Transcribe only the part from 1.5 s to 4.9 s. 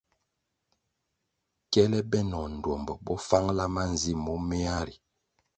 Kyele benoh ndtuombo bo fangla manzi moméa